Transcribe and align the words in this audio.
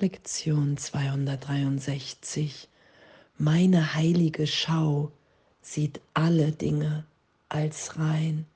Lektion 0.00 0.76
263. 0.76 2.68
Meine 3.36 3.94
heilige 3.94 4.46
Schau 4.46 5.10
sieht 5.60 6.00
alle 6.14 6.52
Dinge 6.52 7.04
als 7.48 7.98
rein. 7.98 8.46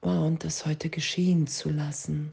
Wow, 0.00 0.26
und 0.28 0.44
das 0.44 0.64
heute 0.64 0.90
geschehen 0.90 1.48
zu 1.48 1.70
lassen. 1.70 2.30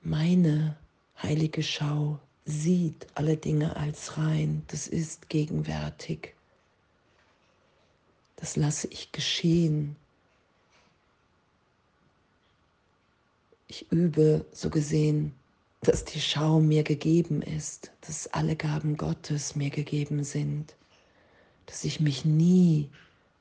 Meine 0.00 0.76
heilige 1.20 1.64
Schau 1.64 2.20
sieht 2.44 3.08
alle 3.14 3.36
Dinge 3.36 3.74
als 3.74 4.16
rein. 4.18 4.62
Das 4.68 4.86
ist 4.86 5.28
gegenwärtig. 5.28 6.36
Das 8.36 8.54
lasse 8.54 8.86
ich 8.86 9.10
geschehen. 9.10 9.96
Ich 13.68 13.92
übe 13.92 14.46
so 14.50 14.70
gesehen, 14.70 15.34
dass 15.82 16.04
die 16.04 16.20
Schau 16.20 16.58
mir 16.58 16.82
gegeben 16.82 17.42
ist, 17.42 17.92
dass 18.00 18.26
alle 18.28 18.56
Gaben 18.56 18.96
Gottes 18.96 19.54
mir 19.54 19.70
gegeben 19.70 20.24
sind, 20.24 20.74
dass 21.66 21.84
ich 21.84 22.00
mich 22.00 22.24
nie 22.24 22.88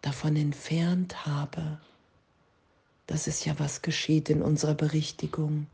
davon 0.01 0.35
entfernt 0.35 1.25
habe. 1.25 1.79
Das 3.07 3.27
ist 3.27 3.45
ja, 3.45 3.57
was 3.57 3.81
geschieht 3.81 4.29
in 4.29 4.41
unserer 4.41 4.75
Berichtigung. 4.75 5.67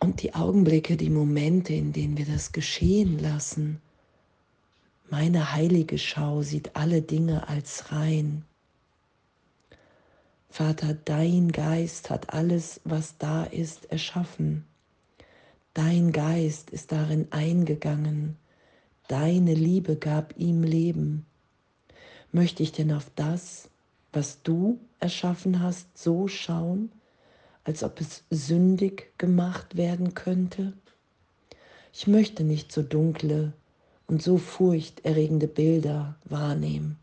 Und 0.00 0.22
die 0.22 0.34
Augenblicke, 0.34 0.96
die 0.96 1.10
Momente, 1.10 1.72
in 1.72 1.92
denen 1.92 2.16
wir 2.16 2.26
das 2.26 2.50
geschehen 2.52 3.18
lassen, 3.18 3.80
meine 5.08 5.52
heilige 5.52 5.98
Schau 5.98 6.42
sieht 6.42 6.74
alle 6.76 7.00
Dinge 7.00 7.48
als 7.48 7.92
rein. 7.92 8.44
Vater, 10.58 10.92
dein 11.04 11.52
Geist 11.52 12.10
hat 12.10 12.34
alles, 12.34 12.80
was 12.82 13.16
da 13.16 13.44
ist, 13.44 13.92
erschaffen. 13.92 14.64
Dein 15.72 16.10
Geist 16.10 16.70
ist 16.70 16.90
darin 16.90 17.28
eingegangen. 17.30 18.36
Deine 19.06 19.54
Liebe 19.54 19.94
gab 19.94 20.36
ihm 20.36 20.64
Leben. 20.64 21.24
Möchte 22.32 22.64
ich 22.64 22.72
denn 22.72 22.90
auf 22.90 23.08
das, 23.14 23.70
was 24.12 24.42
du 24.42 24.80
erschaffen 24.98 25.62
hast, 25.62 25.96
so 25.96 26.26
schauen, 26.26 26.90
als 27.62 27.84
ob 27.84 28.00
es 28.00 28.24
sündig 28.28 29.16
gemacht 29.16 29.76
werden 29.76 30.14
könnte? 30.14 30.72
Ich 31.92 32.08
möchte 32.08 32.42
nicht 32.42 32.72
so 32.72 32.82
dunkle 32.82 33.52
und 34.08 34.24
so 34.24 34.38
furchterregende 34.38 35.46
Bilder 35.46 36.16
wahrnehmen. 36.24 36.98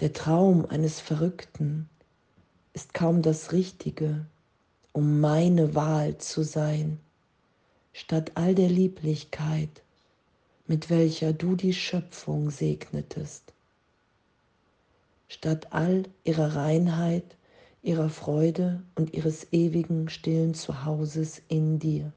Der 0.00 0.12
Traum 0.12 0.64
eines 0.64 1.00
Verrückten 1.00 1.88
ist 2.72 2.94
kaum 2.94 3.20
das 3.20 3.50
Richtige, 3.50 4.26
um 4.92 5.20
meine 5.20 5.74
Wahl 5.74 6.18
zu 6.18 6.44
sein, 6.44 7.00
statt 7.92 8.30
all 8.36 8.54
der 8.54 8.68
Lieblichkeit, 8.68 9.82
mit 10.68 10.88
welcher 10.88 11.32
du 11.32 11.56
die 11.56 11.74
Schöpfung 11.74 12.50
segnetest, 12.50 13.52
statt 15.26 15.72
all 15.72 16.04
ihrer 16.22 16.54
Reinheit, 16.54 17.36
ihrer 17.82 18.08
Freude 18.08 18.84
und 18.94 19.14
ihres 19.14 19.52
ewigen 19.52 20.08
stillen 20.10 20.54
Zuhauses 20.54 21.42
in 21.48 21.80
dir. 21.80 22.12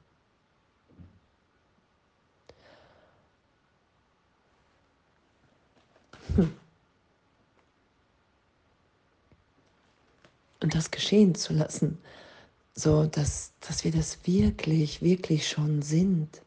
Und 10.61 10.75
das 10.75 10.91
geschehen 10.91 11.35
zu 11.35 11.53
lassen, 11.53 11.97
so 12.73 13.05
dass, 13.05 13.51
dass 13.59 13.83
wir 13.83 13.91
das 13.91 14.25
wirklich, 14.25 15.01
wirklich 15.01 15.47
schon 15.47 15.81
sind. 15.81 16.41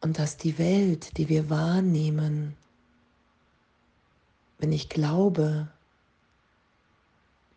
Und 0.00 0.18
dass 0.18 0.36
die 0.36 0.56
Welt, 0.58 1.18
die 1.18 1.28
wir 1.28 1.50
wahrnehmen, 1.50 2.56
wenn 4.58 4.72
ich 4.72 4.88
glaube, 4.88 5.68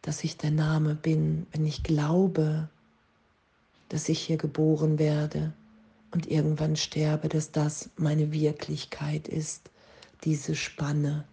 dass 0.02 0.24
ich 0.24 0.38
der 0.38 0.52
Name 0.52 0.96
bin, 0.96 1.46
wenn 1.52 1.66
ich 1.66 1.84
glaube, 1.84 2.70
dass 3.90 4.10
ich 4.10 4.20
hier 4.20 4.38
geboren 4.38 4.98
werde 4.98 5.54
und 6.12 6.28
irgendwann 6.28 6.76
sterbe, 6.76 7.30
dass 7.30 7.52
das 7.52 7.90
meine 7.98 8.32
Wirklichkeit 8.32 9.28
ist, 9.28 9.70
diese 10.24 10.56
Spanne, 10.56 11.26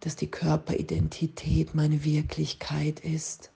dass 0.00 0.16
die 0.16 0.30
Körperidentität 0.30 1.74
meine 1.74 2.04
Wirklichkeit 2.04 3.00
ist, 3.00 3.50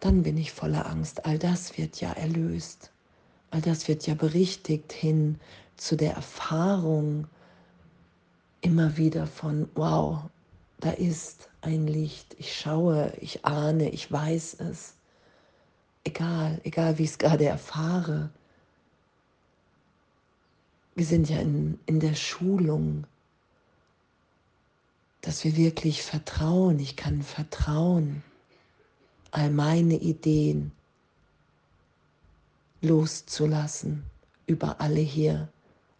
dann 0.00 0.22
bin 0.22 0.36
ich 0.36 0.52
voller 0.52 0.86
Angst. 0.86 1.24
All 1.24 1.38
das 1.38 1.76
wird 1.76 2.00
ja 2.00 2.12
erlöst. 2.12 2.92
All 3.50 3.60
das 3.60 3.88
wird 3.88 4.06
ja 4.06 4.14
berichtigt 4.14 4.92
hin 4.92 5.40
zu 5.76 5.96
der 5.96 6.12
Erfahrung 6.12 7.26
immer 8.60 8.96
wieder 8.96 9.26
von, 9.26 9.68
wow, 9.74 10.24
da 10.80 10.90
ist 10.90 11.48
ein 11.60 11.86
Licht. 11.86 12.36
Ich 12.38 12.56
schaue, 12.56 13.12
ich 13.20 13.44
ahne, 13.44 13.90
ich 13.90 14.10
weiß 14.10 14.58
es. 14.60 14.94
Egal, 16.04 16.60
egal 16.64 16.98
wie 16.98 17.04
ich 17.04 17.10
es 17.10 17.18
gerade 17.18 17.46
erfahre. 17.46 18.30
Wir 20.94 21.06
sind 21.06 21.28
ja 21.28 21.38
in, 21.38 21.78
in 21.86 22.00
der 22.00 22.14
Schulung 22.14 23.04
dass 25.28 25.44
wir 25.44 25.58
wirklich 25.58 26.02
vertrauen. 26.02 26.78
Ich 26.78 26.96
kann 26.96 27.20
vertrauen, 27.20 28.22
all 29.30 29.50
meine 29.50 29.96
Ideen 29.96 30.72
loszulassen 32.80 34.04
über 34.46 34.80
alle 34.80 35.00
hier, 35.00 35.50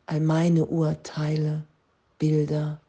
all 0.06 0.20
meine 0.20 0.64
Urteile, 0.64 1.62
Bilder, 2.18 2.80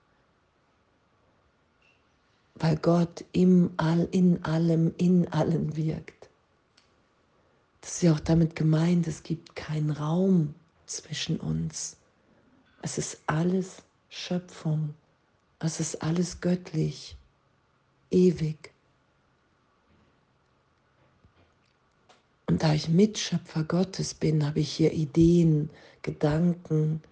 weil 2.55 2.77
Gott 2.77 3.25
im 3.33 3.71
All, 3.75 4.07
in 4.11 4.41
allem, 4.45 4.93
in 4.95 5.27
allen 5.33 5.75
wirkt. 5.75 6.29
Das 7.81 7.95
ist 7.95 8.03
ja 8.03 8.13
auch 8.13 8.19
damit 8.21 8.55
gemeint, 8.55 9.07
es 9.07 9.23
gibt 9.23 9.57
keinen 9.57 9.91
Raum 9.91 10.55
zwischen 10.85 11.37
uns. 11.37 11.97
Es 12.81 12.97
ist 12.97 13.23
alles 13.27 13.83
Schöpfung. 14.07 14.93
Es 15.59 15.81
ist 15.81 16.01
alles 16.01 16.39
göttlich, 16.39 17.17
ewig. 18.11 18.71
Und 22.47 22.63
da 22.63 22.73
ich 22.73 22.87
Mitschöpfer 22.87 23.63
Gottes 23.63 24.13
bin, 24.13 24.45
habe 24.45 24.61
ich 24.61 24.71
hier 24.71 24.93
Ideen, 24.93 25.69
Gedanken 26.01 27.03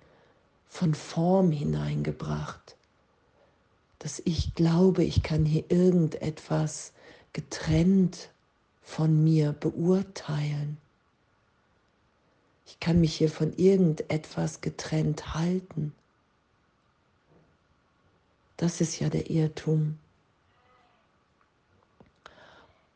von 0.70 0.94
Form 0.94 1.52
hineingebracht, 1.52 2.76
dass 4.00 4.22
ich 4.26 4.56
glaube, 4.56 5.04
ich 5.04 5.24
kann 5.24 5.46
hier 5.46 5.66
irgendetwas 5.70 6.94
getrennt 7.34 8.30
von 8.82 9.24
mir 9.24 9.52
beurteilen. 9.52 10.78
Ich 12.66 12.80
kann 12.80 13.02
mich 13.02 13.16
hier 13.16 13.30
von 13.30 13.54
irgendetwas 13.58 14.62
getrennt 14.62 15.34
halten. 15.34 15.94
Das 18.58 18.82
ist 18.82 19.00
ja 19.00 19.10
der 19.10 19.30
Irrtum. 19.30 19.98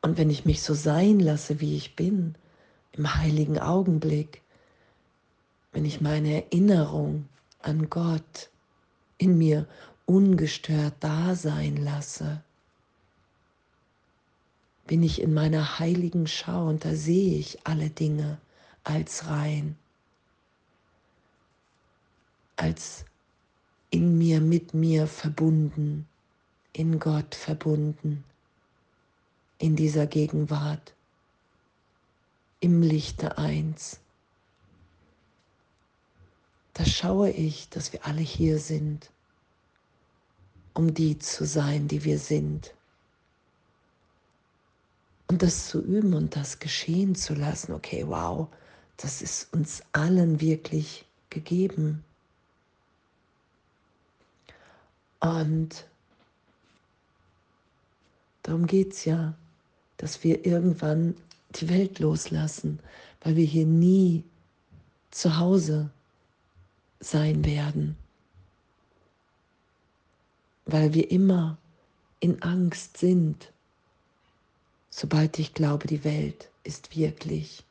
Und 0.02 0.18
wenn 0.18 0.32
ich 0.32 0.46
mich 0.46 0.64
so 0.64 0.74
sein 0.74 1.20
lasse, 1.20 1.60
wie 1.60 1.78
ich 1.78 1.96
bin, 1.96 2.36
im 2.94 3.16
heiligen 3.16 3.60
Augenblick, 3.60 4.42
wenn 5.72 5.86
ich 5.86 6.02
meine 6.02 6.44
Erinnerung 6.44 7.30
an 7.62 7.90
Gott 7.90 8.50
in 9.18 9.38
mir 9.38 9.68
ungestört 10.06 10.96
da 11.00 11.36
sein 11.36 11.78
lasse, 11.78 12.44
bin 14.88 15.04
ich 15.04 15.22
in 15.22 15.34
meiner 15.34 15.80
heiligen 15.80 16.28
Schau 16.28 16.68
und 16.68 16.84
da 16.84 16.96
sehe 16.96 17.38
ich 17.38 17.66
alle 17.66 17.90
Dinge 17.90 18.40
als 18.84 19.28
rein, 19.28 19.78
als 22.58 23.06
in 23.92 24.18
mir, 24.18 24.40
mit 24.40 24.74
mir 24.74 25.06
verbunden, 25.06 26.08
in 26.74 27.00
Gott 27.00 27.36
verbunden, 27.36 28.24
in 29.58 29.76
dieser 29.76 30.08
Gegenwart, 30.08 30.94
im 32.62 32.82
Lichte 32.82 33.38
eins. 33.38 34.00
Da 36.74 36.86
schaue 36.86 37.32
ich, 37.32 37.68
dass 37.70 37.92
wir 37.92 38.06
alle 38.06 38.22
hier 38.22 38.60
sind, 38.60 39.12
um 40.74 40.94
die 40.94 41.20
zu 41.20 41.46
sein, 41.46 41.90
die 41.90 42.06
wir 42.06 42.18
sind. 42.18 42.74
Und 45.28 45.42
das 45.42 45.68
zu 45.68 45.82
üben 45.82 46.14
und 46.14 46.36
das 46.38 46.60
geschehen 46.60 47.14
zu 47.16 47.34
lassen, 47.34 47.74
okay, 47.74 48.06
wow, 48.08 48.48
das 48.96 49.22
ist 49.22 49.54
uns 49.54 49.84
allen 49.92 50.40
wirklich 50.40 51.06
gegeben. 51.30 52.06
Und 55.22 55.86
darum 58.44 58.68
geht 58.68 58.94
es 58.94 59.06
ja, 59.06 59.34
dass 59.98 60.24
wir 60.24 60.46
irgendwann 60.46 61.16
die 61.52 61.70
Welt 61.70 62.00
loslassen, 62.00 62.80
weil 63.22 63.36
wir 63.36 63.46
hier 63.46 63.66
nie 63.66 64.24
zu 65.12 65.38
Hause 65.38 65.90
sein 67.00 67.46
werden, 67.46 67.96
weil 70.66 70.94
wir 70.94 71.12
immer 71.12 71.58
in 72.20 72.42
Angst 72.42 72.98
sind, 72.98 73.52
sobald 74.90 75.40
ich 75.40 75.54
glaube, 75.54 75.88
die 75.88 76.04
Welt 76.04 76.50
ist 76.64 76.96
wirklich. 76.96 77.64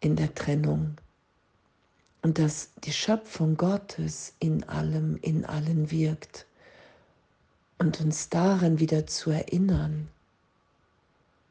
in 0.00 0.16
der 0.16 0.34
Trennung 0.34 0.96
und 2.22 2.38
dass 2.38 2.70
die 2.84 2.92
Schöpfung 2.92 3.56
Gottes 3.56 4.34
in 4.40 4.64
allem, 4.64 5.18
in 5.22 5.44
allen 5.44 5.90
wirkt 5.90 6.46
und 7.78 8.00
uns 8.00 8.28
daran 8.28 8.80
wieder 8.80 9.06
zu 9.06 9.30
erinnern, 9.30 10.08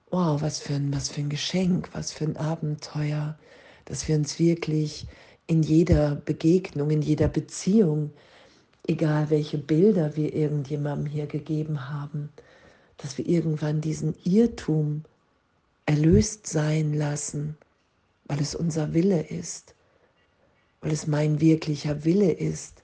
wow, 0.10 0.42
was 0.42 0.60
für 0.60 0.74
ein, 0.74 0.94
was 0.94 1.10
für 1.10 1.22
ein 1.22 1.30
Geschenk, 1.30 1.90
was 1.94 2.12
für 2.12 2.26
ein 2.26 2.38
Abenteuer, 2.38 3.38
dass 3.86 4.08
wir 4.08 4.16
uns 4.16 4.40
wirklich 4.40 5.08
in 5.48 5.64
jeder 5.64 6.16
Begegnung, 6.16 6.90
in 6.92 7.02
jeder 7.02 7.30
Beziehung, 7.30 8.12
egal 8.88 9.30
welche 9.30 9.58
Bilder 9.58 10.16
wir 10.18 10.34
irgendjemandem 10.34 11.12
hier 11.12 11.28
gegeben 11.28 11.90
haben, 11.90 12.30
dass 12.98 13.18
wir 13.18 13.26
irgendwann 13.26 13.80
diesen 13.80 14.16
Irrtum 14.24 15.04
erlöst 15.86 16.48
sein 16.48 16.94
lassen, 16.94 17.58
weil 18.26 18.42
es 18.42 18.56
unser 18.56 18.94
Wille 18.94 19.22
ist 19.22 19.74
weil 20.88 20.94
es 20.94 21.06
mein 21.06 21.42
wirklicher 21.42 22.06
Wille 22.06 22.32
ist, 22.32 22.82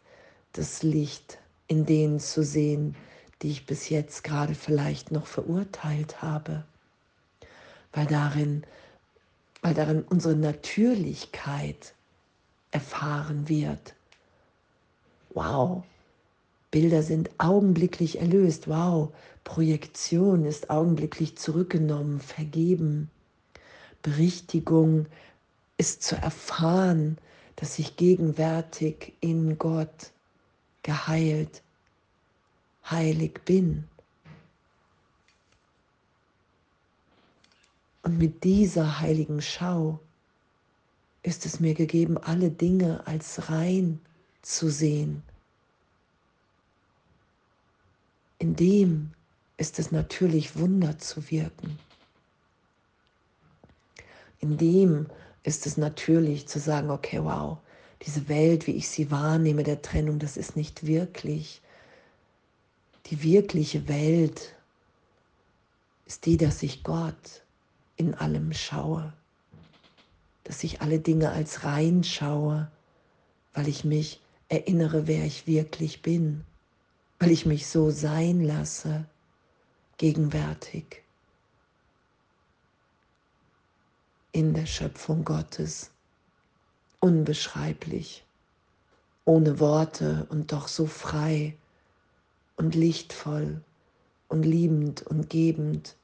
das 0.51 0.83
Licht 0.83 1.37
in 1.67 1.85
denen 1.85 2.19
zu 2.19 2.43
sehen, 2.43 2.97
die 3.41 3.49
ich 3.49 3.65
bis 3.65 3.87
jetzt 3.87 4.25
gerade 4.25 4.55
vielleicht 4.55 5.11
noch 5.11 5.25
verurteilt 5.25 6.21
habe, 6.21 6.65
weil 7.93 8.05
darin, 8.05 8.65
weil 9.61 9.73
darin 9.73 10.01
unsere 10.01 10.35
Natürlichkeit 10.35 11.93
erfahren 12.71 13.47
wird. 13.47 13.95
Wow, 15.33 15.83
Bilder 16.71 17.03
sind 17.03 17.29
augenblicklich 17.37 18.19
erlöst. 18.19 18.67
Wow, 18.67 19.13
Projektion 19.45 20.43
ist 20.43 20.69
augenblicklich 20.69 21.37
zurückgenommen, 21.37 22.19
vergeben. 22.19 23.09
Berichtigung 24.01 25.05
ist 25.77 26.03
zu 26.03 26.17
erfahren, 26.17 27.17
dass 27.55 27.79
ich 27.79 27.95
gegenwärtig 27.95 29.13
in 29.19 29.57
Gott 29.57 30.11
geheilt, 30.81 31.61
heilig 32.89 33.41
bin. 33.45 33.87
Und 38.03 38.17
mit 38.17 38.43
dieser 38.43 38.99
heiligen 38.99 39.41
Schau 39.41 39.99
ist 41.23 41.45
es 41.45 41.61
mir 41.61 41.73
gegeben, 41.73 42.17
alle 42.17 42.51
Dinge 42.51 43.07
als 43.07 43.49
rein 43.49 44.01
zu 44.41 44.69
sehen. 44.69 45.23
In 48.39 48.57
dem 48.57 49.11
ist 49.55 49.79
es 49.79 49.91
natürlich 49.91 50.57
Wunder 50.57 50.99
zu 50.99 51.31
wirken. 51.31 51.79
In 54.41 54.57
dem 54.57 55.07
ist 55.43 55.65
es 55.65 55.77
natürlich 55.77 56.47
zu 56.47 56.59
sagen, 56.59 56.89
okay, 56.89 57.19
wow, 57.21 57.57
diese 58.05 58.27
Welt, 58.27 58.67
wie 58.67 58.71
ich 58.71 58.89
sie 58.89 59.11
wahrnehme, 59.11 59.63
der 59.63 59.81
Trennung, 59.81 60.19
das 60.19 60.37
ist 60.37 60.55
nicht 60.55 60.85
wirklich. 60.85 61.61
Die 63.07 63.23
wirkliche 63.23 63.87
Welt 63.87 64.55
ist 66.05 66.25
die, 66.25 66.37
dass 66.37 66.63
ich 66.63 66.83
Gott 66.83 67.43
in 67.97 68.13
allem 68.13 68.53
schaue, 68.53 69.13
dass 70.43 70.63
ich 70.63 70.81
alle 70.81 70.99
Dinge 70.99 71.31
als 71.31 71.63
rein 71.63 72.03
schaue, 72.03 72.69
weil 73.53 73.67
ich 73.67 73.83
mich 73.83 74.19
erinnere, 74.49 75.07
wer 75.07 75.25
ich 75.25 75.47
wirklich 75.47 76.01
bin, 76.01 76.43
weil 77.19 77.31
ich 77.31 77.45
mich 77.45 77.67
so 77.67 77.89
sein 77.89 78.41
lasse, 78.41 79.05
gegenwärtig. 79.97 81.03
In 84.33 84.53
der 84.53 84.65
Schöpfung 84.65 85.23
Gottes. 85.23 85.91
Unbeschreiblich, 86.99 88.25
ohne 89.25 89.59
Worte 89.59 90.25
und 90.29 90.51
doch 90.51 90.67
so 90.67 90.87
frei 90.87 91.55
und 92.57 92.75
lichtvoll 92.75 93.61
und 94.29 94.43
liebend 94.43 95.03
und 95.03 95.29
gebend 95.29 95.95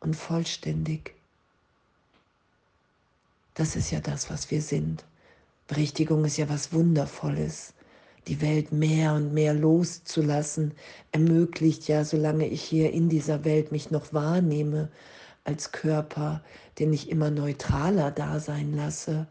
und 0.00 0.14
vollständig. 0.14 1.14
Das 3.54 3.74
ist 3.74 3.90
ja 3.90 4.00
das, 4.00 4.30
was 4.30 4.50
wir 4.50 4.62
sind. 4.62 5.04
Berichtigung 5.66 6.24
ist 6.24 6.36
ja 6.36 6.48
was 6.48 6.72
Wundervolles. 6.72 7.74
Die 8.28 8.40
Welt 8.40 8.70
mehr 8.72 9.14
und 9.14 9.34
mehr 9.34 9.52
loszulassen, 9.52 10.72
ermöglicht 11.12 11.88
ja, 11.88 12.04
solange 12.04 12.46
ich 12.46 12.62
hier 12.62 12.92
in 12.92 13.08
dieser 13.08 13.44
Welt 13.44 13.72
mich 13.72 13.90
noch 13.90 14.12
wahrnehme, 14.12 14.90
als 15.44 15.72
Körper, 15.72 16.42
den 16.78 16.92
ich 16.92 17.10
immer 17.10 17.30
neutraler 17.30 18.10
da 18.10 18.40
sein 18.40 18.74
lasse, 18.74 19.26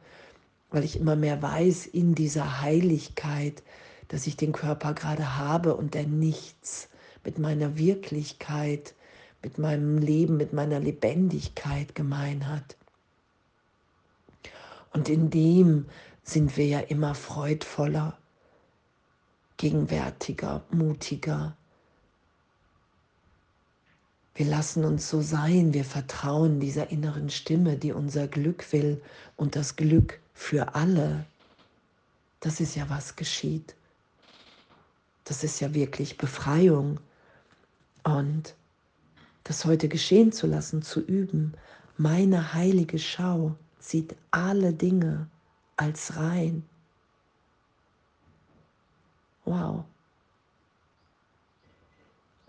weil 0.69 0.83
ich 0.83 0.99
immer 0.99 1.15
mehr 1.15 1.41
weiß 1.41 1.87
in 1.87 2.15
dieser 2.15 2.61
Heiligkeit, 2.61 3.63
dass 4.07 4.27
ich 4.27 4.37
den 4.37 4.51
Körper 4.51 4.93
gerade 4.93 5.37
habe 5.37 5.75
und 5.75 5.93
der 5.93 6.05
nichts 6.05 6.89
mit 7.23 7.39
meiner 7.39 7.77
Wirklichkeit, 7.77 8.93
mit 9.41 9.57
meinem 9.57 9.97
Leben, 9.97 10.37
mit 10.37 10.53
meiner 10.53 10.79
Lebendigkeit 10.79 11.95
gemein 11.95 12.47
hat. 12.47 12.77
Und 14.93 15.09
in 15.09 15.29
dem 15.29 15.87
sind 16.23 16.55
wir 16.57 16.67
ja 16.67 16.79
immer 16.79 17.15
freudvoller, 17.15 18.17
gegenwärtiger, 19.57 20.63
mutiger, 20.71 21.57
wir 24.35 24.45
lassen 24.47 24.83
uns 24.83 25.09
so 25.09 25.21
sein, 25.21 25.73
wir 25.73 25.85
vertrauen 25.85 26.59
dieser 26.59 26.89
inneren 26.89 27.29
Stimme, 27.29 27.77
die 27.77 27.91
unser 27.91 28.27
Glück 28.27 28.71
will 28.73 29.01
und 29.37 29.55
das 29.55 29.75
Glück 29.75 30.19
für 30.33 30.73
alle. 30.73 31.25
Das 32.39 32.59
ist 32.59 32.75
ja, 32.75 32.89
was 32.89 33.15
geschieht. 33.15 33.75
Das 35.23 35.43
ist 35.43 35.59
ja 35.59 35.73
wirklich 35.73 36.17
Befreiung. 36.17 36.99
Und 38.03 38.55
das 39.43 39.65
heute 39.65 39.87
geschehen 39.87 40.31
zu 40.31 40.47
lassen, 40.47 40.81
zu 40.81 40.99
üben. 40.99 41.53
Meine 41.97 42.53
heilige 42.53 42.97
Schau 42.97 43.55
sieht 43.79 44.15
alle 44.31 44.73
Dinge 44.73 45.27
als 45.77 46.17
rein. 46.17 46.63
Wow. 49.45 49.85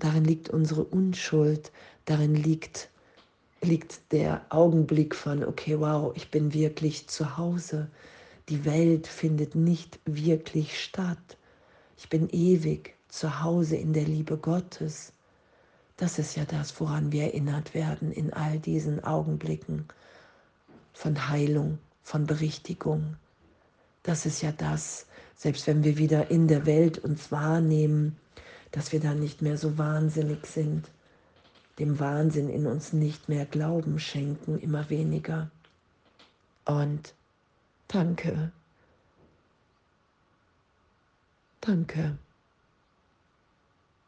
Darin 0.04 0.24
liegt 0.24 0.50
unsere 0.50 0.84
Unschuld, 0.84 1.72
darin 2.04 2.34
liegt, 2.34 2.90
liegt 3.62 4.12
der 4.12 4.44
Augenblick 4.50 5.14
von, 5.14 5.42
okay, 5.42 5.80
wow, 5.80 6.12
ich 6.14 6.30
bin 6.30 6.52
wirklich 6.52 7.06
zu 7.06 7.38
Hause. 7.38 7.88
Die 8.50 8.66
Welt 8.66 9.06
findet 9.06 9.54
nicht 9.54 9.98
wirklich 10.04 10.78
statt. 10.78 11.38
Ich 11.96 12.10
bin 12.10 12.28
ewig 12.28 12.94
zu 13.08 13.42
Hause 13.42 13.76
in 13.76 13.94
der 13.94 14.04
Liebe 14.04 14.36
Gottes. 14.36 15.14
Das 15.96 16.18
ist 16.18 16.36
ja 16.36 16.44
das, 16.44 16.78
woran 16.80 17.10
wir 17.10 17.22
erinnert 17.22 17.72
werden 17.72 18.12
in 18.12 18.30
all 18.30 18.58
diesen 18.58 19.02
Augenblicken 19.04 19.86
von 20.92 21.30
Heilung, 21.30 21.78
von 22.02 22.26
Berichtigung. 22.26 23.16
Das 24.02 24.26
ist 24.26 24.42
ja 24.42 24.52
das, 24.52 25.06
selbst 25.34 25.66
wenn 25.66 25.82
wir 25.82 25.96
wieder 25.96 26.30
in 26.30 26.46
der 26.46 26.66
Welt 26.66 26.98
uns 26.98 27.32
wahrnehmen, 27.32 28.18
dass 28.74 28.90
wir 28.90 28.98
dann 28.98 29.20
nicht 29.20 29.40
mehr 29.40 29.56
so 29.56 29.78
wahnsinnig 29.78 30.46
sind, 30.46 30.90
dem 31.78 32.00
Wahnsinn 32.00 32.48
in 32.48 32.66
uns 32.66 32.92
nicht 32.92 33.28
mehr 33.28 33.46
Glauben 33.46 34.00
schenken, 34.00 34.58
immer 34.58 34.90
weniger. 34.90 35.48
Und 36.64 37.14
danke. 37.86 38.50
Danke. 41.60 42.18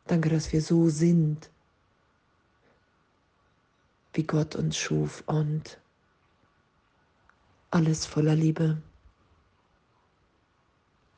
Danke, 0.09 0.31
dass 0.31 0.53
wir 0.53 0.61
so 0.61 0.89
sind, 0.89 1.49
wie 4.15 4.25
Gott 4.25 4.57
uns 4.57 4.77
schuf 4.77 5.23
und 5.27 5.79
alles 7.71 8.05
voller 8.05 8.35
Liebe. 8.35 8.83